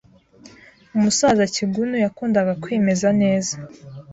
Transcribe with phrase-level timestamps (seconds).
[0.95, 3.55] Umusaza Kigunu yakundaga kwimeza neza